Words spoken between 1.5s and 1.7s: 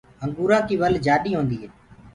هي۔